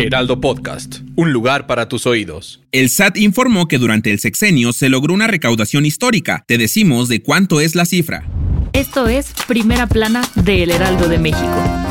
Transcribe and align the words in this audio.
Heraldo 0.00 0.40
Podcast, 0.40 1.00
un 1.14 1.30
lugar 1.30 1.66
para 1.66 1.86
tus 1.86 2.06
oídos. 2.06 2.62
El 2.72 2.88
SAT 2.88 3.18
informó 3.18 3.68
que 3.68 3.76
durante 3.76 4.10
el 4.10 4.18
sexenio 4.18 4.72
se 4.72 4.88
logró 4.88 5.12
una 5.12 5.26
recaudación 5.26 5.84
histórica. 5.84 6.42
Te 6.48 6.56
decimos 6.56 7.08
de 7.08 7.22
cuánto 7.22 7.60
es 7.60 7.74
la 7.74 7.84
cifra. 7.84 8.24
Esto 8.72 9.08
es 9.08 9.34
Primera 9.46 9.86
Plana 9.86 10.22
de 10.36 10.62
El 10.62 10.70
Heraldo 10.70 11.06
de 11.06 11.18
México. 11.18 11.89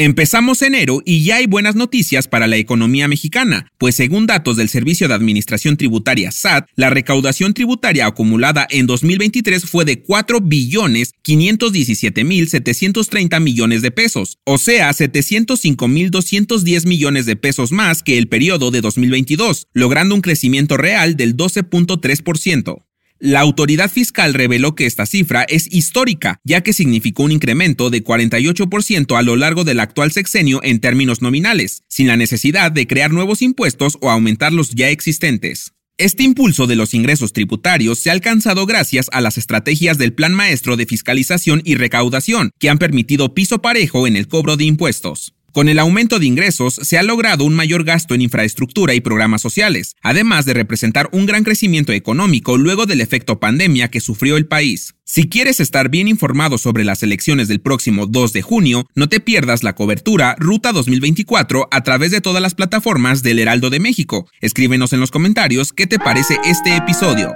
Empezamos 0.00 0.62
enero 0.62 1.02
y 1.04 1.24
ya 1.24 1.38
hay 1.38 1.48
buenas 1.48 1.74
noticias 1.74 2.28
para 2.28 2.46
la 2.46 2.56
economía 2.56 3.08
mexicana, 3.08 3.66
pues 3.78 3.96
según 3.96 4.28
datos 4.28 4.56
del 4.56 4.68
Servicio 4.68 5.08
de 5.08 5.14
Administración 5.14 5.76
Tributaria 5.76 6.30
SAT, 6.30 6.68
la 6.76 6.88
recaudación 6.88 7.52
tributaria 7.52 8.06
acumulada 8.06 8.64
en 8.70 8.86
2023 8.86 9.64
fue 9.64 9.84
de 9.84 10.00
4 10.00 10.40
billones 10.40 11.14
517 11.22 12.22
mil 12.22 12.48
730 12.48 13.40
millones 13.40 13.82
de 13.82 13.90
pesos, 13.90 14.38
o 14.44 14.56
sea, 14.58 14.92
705 14.92 15.88
mil 15.88 16.12
210 16.12 16.86
millones 16.86 17.26
de 17.26 17.34
pesos 17.34 17.72
más 17.72 18.04
que 18.04 18.18
el 18.18 18.28
periodo 18.28 18.70
de 18.70 18.80
2022, 18.80 19.66
logrando 19.72 20.14
un 20.14 20.20
crecimiento 20.20 20.76
real 20.76 21.16
del 21.16 21.36
12.3%. 21.36 22.84
La 23.20 23.40
autoridad 23.40 23.90
fiscal 23.90 24.32
reveló 24.32 24.76
que 24.76 24.86
esta 24.86 25.04
cifra 25.04 25.42
es 25.42 25.66
histórica, 25.72 26.40
ya 26.44 26.60
que 26.60 26.72
significó 26.72 27.24
un 27.24 27.32
incremento 27.32 27.90
de 27.90 28.04
48% 28.04 29.18
a 29.18 29.22
lo 29.22 29.34
largo 29.34 29.64
del 29.64 29.80
actual 29.80 30.12
sexenio 30.12 30.60
en 30.62 30.78
términos 30.78 31.20
nominales, 31.20 31.82
sin 31.88 32.06
la 32.06 32.16
necesidad 32.16 32.70
de 32.70 32.86
crear 32.86 33.10
nuevos 33.10 33.42
impuestos 33.42 33.98
o 34.00 34.10
aumentar 34.10 34.52
los 34.52 34.70
ya 34.70 34.90
existentes. 34.90 35.72
Este 35.96 36.22
impulso 36.22 36.68
de 36.68 36.76
los 36.76 36.94
ingresos 36.94 37.32
tributarios 37.32 37.98
se 37.98 38.10
ha 38.10 38.12
alcanzado 38.12 38.66
gracias 38.66 39.08
a 39.10 39.20
las 39.20 39.36
estrategias 39.36 39.98
del 39.98 40.12
Plan 40.12 40.32
Maestro 40.32 40.76
de 40.76 40.86
Fiscalización 40.86 41.60
y 41.64 41.74
Recaudación, 41.74 42.52
que 42.60 42.70
han 42.70 42.78
permitido 42.78 43.34
piso 43.34 43.60
parejo 43.60 44.06
en 44.06 44.14
el 44.14 44.28
cobro 44.28 44.56
de 44.56 44.64
impuestos. 44.64 45.34
Con 45.58 45.68
el 45.68 45.80
aumento 45.80 46.20
de 46.20 46.26
ingresos 46.26 46.78
se 46.80 46.98
ha 46.98 47.02
logrado 47.02 47.42
un 47.42 47.56
mayor 47.56 47.82
gasto 47.82 48.14
en 48.14 48.20
infraestructura 48.20 48.94
y 48.94 49.00
programas 49.00 49.42
sociales, 49.42 49.96
además 50.02 50.44
de 50.44 50.54
representar 50.54 51.08
un 51.10 51.26
gran 51.26 51.42
crecimiento 51.42 51.92
económico 51.92 52.56
luego 52.56 52.86
del 52.86 53.00
efecto 53.00 53.40
pandemia 53.40 53.88
que 53.88 54.00
sufrió 54.00 54.36
el 54.36 54.46
país. 54.46 54.94
Si 55.02 55.28
quieres 55.28 55.58
estar 55.58 55.88
bien 55.88 56.06
informado 56.06 56.58
sobre 56.58 56.84
las 56.84 57.02
elecciones 57.02 57.48
del 57.48 57.60
próximo 57.60 58.06
2 58.06 58.32
de 58.34 58.42
junio, 58.42 58.86
no 58.94 59.08
te 59.08 59.18
pierdas 59.18 59.64
la 59.64 59.74
cobertura 59.74 60.36
Ruta 60.38 60.70
2024 60.70 61.66
a 61.72 61.82
través 61.82 62.12
de 62.12 62.20
todas 62.20 62.40
las 62.40 62.54
plataformas 62.54 63.24
del 63.24 63.40
Heraldo 63.40 63.68
de 63.68 63.80
México. 63.80 64.28
Escríbenos 64.40 64.92
en 64.92 65.00
los 65.00 65.10
comentarios 65.10 65.72
qué 65.72 65.88
te 65.88 65.98
parece 65.98 66.38
este 66.44 66.76
episodio. 66.76 67.34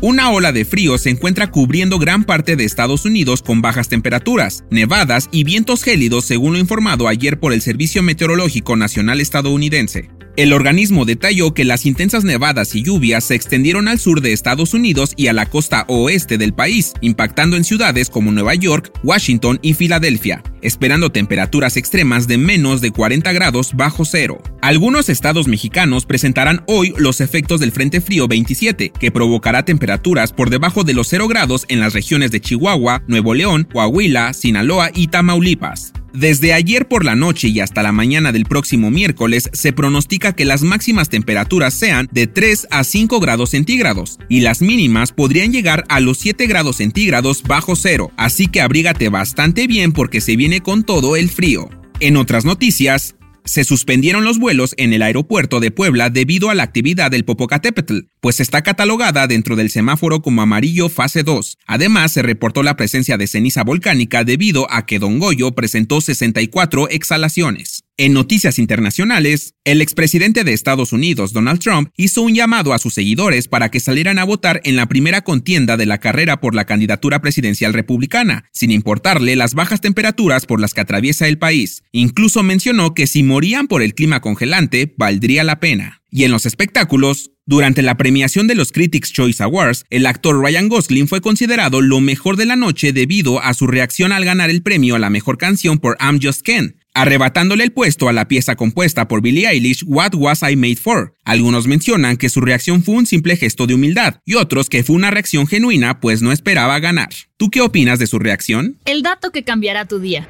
Una 0.00 0.30
ola 0.30 0.52
de 0.52 0.64
frío 0.64 0.96
se 0.96 1.10
encuentra 1.10 1.50
cubriendo 1.50 1.98
gran 1.98 2.22
parte 2.22 2.54
de 2.54 2.62
Estados 2.62 3.04
Unidos 3.04 3.42
con 3.42 3.62
bajas 3.62 3.88
temperaturas, 3.88 4.62
nevadas 4.70 5.28
y 5.32 5.42
vientos 5.42 5.82
gélidos 5.82 6.24
según 6.24 6.52
lo 6.52 6.60
informado 6.60 7.08
ayer 7.08 7.40
por 7.40 7.52
el 7.52 7.62
Servicio 7.62 8.04
Meteorológico 8.04 8.76
Nacional 8.76 9.20
estadounidense. 9.20 10.08
El 10.38 10.52
organismo 10.52 11.04
detalló 11.04 11.52
que 11.52 11.64
las 11.64 11.84
intensas 11.84 12.22
nevadas 12.22 12.76
y 12.76 12.84
lluvias 12.84 13.24
se 13.24 13.34
extendieron 13.34 13.88
al 13.88 13.98
sur 13.98 14.20
de 14.20 14.32
Estados 14.32 14.72
Unidos 14.72 15.12
y 15.16 15.26
a 15.26 15.32
la 15.32 15.46
costa 15.46 15.84
oeste 15.88 16.38
del 16.38 16.52
país, 16.52 16.92
impactando 17.00 17.56
en 17.56 17.64
ciudades 17.64 18.08
como 18.08 18.30
Nueva 18.30 18.54
York, 18.54 18.92
Washington 19.02 19.58
y 19.62 19.74
Filadelfia, 19.74 20.44
esperando 20.62 21.10
temperaturas 21.10 21.76
extremas 21.76 22.28
de 22.28 22.38
menos 22.38 22.80
de 22.80 22.92
40 22.92 23.32
grados 23.32 23.74
bajo 23.74 24.04
cero. 24.04 24.40
Algunos 24.62 25.08
estados 25.08 25.48
mexicanos 25.48 26.06
presentarán 26.06 26.62
hoy 26.68 26.94
los 26.96 27.20
efectos 27.20 27.58
del 27.58 27.72
Frente 27.72 28.00
Frío 28.00 28.28
27, 28.28 28.92
que 28.96 29.10
provocará 29.10 29.64
temperaturas 29.64 30.32
por 30.32 30.50
debajo 30.50 30.84
de 30.84 30.94
los 30.94 31.08
0 31.08 31.26
grados 31.26 31.66
en 31.68 31.80
las 31.80 31.94
regiones 31.94 32.30
de 32.30 32.40
Chihuahua, 32.40 33.02
Nuevo 33.08 33.34
León, 33.34 33.66
Coahuila, 33.72 34.32
Sinaloa 34.34 34.92
y 34.94 35.08
Tamaulipas. 35.08 35.92
Desde 36.12 36.52
ayer 36.52 36.88
por 36.88 37.04
la 37.04 37.14
noche 37.14 37.48
y 37.48 37.60
hasta 37.60 37.82
la 37.82 37.92
mañana 37.92 38.32
del 38.32 38.44
próximo 38.44 38.90
miércoles 38.90 39.50
se 39.52 39.72
pronostica 39.72 40.32
que 40.32 40.44
las 40.44 40.62
máximas 40.62 41.08
temperaturas 41.08 41.74
sean 41.74 42.08
de 42.12 42.26
3 42.26 42.68
a 42.70 42.84
5 42.84 43.20
grados 43.20 43.50
centígrados 43.50 44.18
y 44.28 44.40
las 44.40 44.62
mínimas 44.62 45.12
podrían 45.12 45.52
llegar 45.52 45.84
a 45.88 46.00
los 46.00 46.18
7 46.18 46.46
grados 46.46 46.76
centígrados 46.76 47.42
bajo 47.42 47.76
cero, 47.76 48.10
así 48.16 48.46
que 48.46 48.60
abrígate 48.60 49.08
bastante 49.08 49.66
bien 49.66 49.92
porque 49.92 50.20
se 50.20 50.36
viene 50.36 50.60
con 50.60 50.84
todo 50.84 51.16
el 51.16 51.28
frío. 51.28 51.68
En 52.00 52.16
otras 52.16 52.44
noticias, 52.44 53.16
se 53.48 53.64
suspendieron 53.64 54.24
los 54.24 54.38
vuelos 54.38 54.74
en 54.76 54.92
el 54.92 55.02
aeropuerto 55.02 55.58
de 55.58 55.70
Puebla 55.70 56.10
debido 56.10 56.50
a 56.50 56.54
la 56.54 56.62
actividad 56.62 57.10
del 57.10 57.24
Popocatépetl, 57.24 58.00
pues 58.20 58.40
está 58.40 58.62
catalogada 58.62 59.26
dentro 59.26 59.56
del 59.56 59.70
semáforo 59.70 60.20
como 60.22 60.42
amarillo 60.42 60.88
fase 60.88 61.22
2. 61.22 61.56
Además, 61.66 62.12
se 62.12 62.22
reportó 62.22 62.62
la 62.62 62.76
presencia 62.76 63.16
de 63.16 63.26
ceniza 63.26 63.64
volcánica 63.64 64.22
debido 64.22 64.70
a 64.70 64.84
que 64.84 64.98
Don 64.98 65.18
Goyo 65.18 65.52
presentó 65.52 66.00
64 66.00 66.90
exhalaciones. 66.90 67.87
En 68.00 68.12
noticias 68.12 68.60
internacionales, 68.60 69.54
el 69.64 69.82
expresidente 69.82 70.44
de 70.44 70.52
Estados 70.52 70.92
Unidos, 70.92 71.32
Donald 71.32 71.58
Trump, 71.58 71.90
hizo 71.96 72.22
un 72.22 72.32
llamado 72.32 72.72
a 72.72 72.78
sus 72.78 72.94
seguidores 72.94 73.48
para 73.48 73.72
que 73.72 73.80
salieran 73.80 74.20
a 74.20 74.24
votar 74.24 74.60
en 74.62 74.76
la 74.76 74.86
primera 74.86 75.22
contienda 75.22 75.76
de 75.76 75.84
la 75.84 75.98
carrera 75.98 76.40
por 76.40 76.54
la 76.54 76.64
candidatura 76.64 77.20
presidencial 77.20 77.74
republicana, 77.74 78.44
sin 78.52 78.70
importarle 78.70 79.34
las 79.34 79.54
bajas 79.54 79.80
temperaturas 79.80 80.46
por 80.46 80.60
las 80.60 80.74
que 80.74 80.80
atraviesa 80.80 81.26
el 81.26 81.38
país. 81.38 81.82
Incluso 81.90 82.44
mencionó 82.44 82.94
que 82.94 83.08
si 83.08 83.24
morían 83.24 83.66
por 83.66 83.82
el 83.82 83.96
clima 83.96 84.20
congelante, 84.20 84.94
valdría 84.96 85.42
la 85.42 85.58
pena. 85.58 86.00
Y 86.08 86.22
en 86.22 86.30
los 86.30 86.46
espectáculos, 86.46 87.32
durante 87.46 87.82
la 87.82 87.96
premiación 87.96 88.46
de 88.46 88.54
los 88.54 88.70
Critics' 88.70 89.12
Choice 89.12 89.42
Awards, 89.42 89.86
el 89.90 90.06
actor 90.06 90.40
Ryan 90.40 90.68
Gosling 90.68 91.08
fue 91.08 91.20
considerado 91.20 91.80
lo 91.80 92.00
mejor 92.00 92.36
de 92.36 92.46
la 92.46 92.54
noche 92.54 92.92
debido 92.92 93.42
a 93.42 93.54
su 93.54 93.66
reacción 93.66 94.12
al 94.12 94.24
ganar 94.24 94.50
el 94.50 94.62
premio 94.62 94.94
a 94.94 95.00
la 95.00 95.10
mejor 95.10 95.36
canción 95.36 95.80
por 95.80 95.96
I'm 96.00 96.20
Just 96.22 96.42
Ken, 96.42 96.76
arrebatándole 96.98 97.62
el 97.62 97.72
puesto 97.72 98.08
a 98.08 98.12
la 98.12 98.26
pieza 98.26 98.56
compuesta 98.56 99.06
por 99.06 99.22
Billie 99.22 99.48
Eilish 99.48 99.84
What 99.86 100.14
Was 100.14 100.42
I 100.42 100.56
Made 100.56 100.76
For. 100.76 101.14
Algunos 101.24 101.68
mencionan 101.68 102.16
que 102.16 102.28
su 102.28 102.40
reacción 102.40 102.82
fue 102.82 102.96
un 102.96 103.06
simple 103.06 103.36
gesto 103.36 103.68
de 103.68 103.74
humildad 103.74 104.16
y 104.24 104.34
otros 104.34 104.68
que 104.68 104.82
fue 104.82 104.96
una 104.96 105.12
reacción 105.12 105.46
genuina 105.46 106.00
pues 106.00 106.22
no 106.22 106.32
esperaba 106.32 106.80
ganar. 106.80 107.10
¿Tú 107.36 107.50
qué 107.50 107.60
opinas 107.60 108.00
de 108.00 108.08
su 108.08 108.18
reacción? 108.18 108.78
El 108.84 109.02
dato 109.02 109.30
que 109.30 109.44
cambiará 109.44 109.84
tu 109.84 110.00
día. 110.00 110.28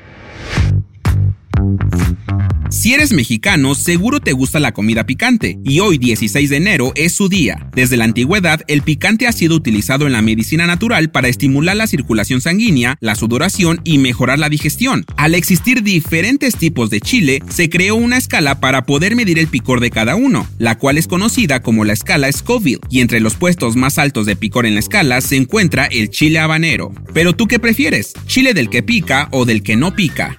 Si 2.78 2.94
eres 2.94 3.12
mexicano, 3.12 3.74
seguro 3.74 4.20
te 4.20 4.32
gusta 4.32 4.60
la 4.60 4.70
comida 4.70 5.04
picante, 5.04 5.58
y 5.64 5.80
hoy 5.80 5.98
16 5.98 6.48
de 6.48 6.56
enero 6.58 6.92
es 6.94 7.12
su 7.12 7.28
día. 7.28 7.68
Desde 7.74 7.96
la 7.96 8.04
antigüedad, 8.04 8.60
el 8.68 8.82
picante 8.82 9.26
ha 9.26 9.32
sido 9.32 9.56
utilizado 9.56 10.06
en 10.06 10.12
la 10.12 10.22
medicina 10.22 10.64
natural 10.64 11.10
para 11.10 11.26
estimular 11.26 11.74
la 11.74 11.88
circulación 11.88 12.40
sanguínea, 12.40 12.96
la 13.00 13.16
sudoración 13.16 13.80
y 13.82 13.98
mejorar 13.98 14.38
la 14.38 14.48
digestión. 14.48 15.04
Al 15.16 15.34
existir 15.34 15.82
diferentes 15.82 16.54
tipos 16.54 16.88
de 16.88 17.00
chile, 17.00 17.42
se 17.48 17.68
creó 17.68 17.96
una 17.96 18.16
escala 18.16 18.60
para 18.60 18.86
poder 18.86 19.16
medir 19.16 19.40
el 19.40 19.48
picor 19.48 19.80
de 19.80 19.90
cada 19.90 20.14
uno, 20.14 20.46
la 20.58 20.78
cual 20.78 20.98
es 20.98 21.08
conocida 21.08 21.62
como 21.62 21.84
la 21.84 21.94
escala 21.94 22.30
Scoville, 22.30 22.78
y 22.88 23.00
entre 23.00 23.18
los 23.18 23.34
puestos 23.34 23.74
más 23.74 23.98
altos 23.98 24.24
de 24.24 24.36
picor 24.36 24.66
en 24.66 24.74
la 24.74 24.80
escala 24.80 25.20
se 25.20 25.34
encuentra 25.34 25.86
el 25.86 26.10
chile 26.10 26.38
habanero. 26.38 26.92
Pero 27.12 27.32
tú 27.32 27.48
qué 27.48 27.58
prefieres, 27.58 28.12
chile 28.28 28.54
del 28.54 28.70
que 28.70 28.84
pica 28.84 29.26
o 29.32 29.46
del 29.46 29.64
que 29.64 29.74
no 29.74 29.96
pica? 29.96 30.38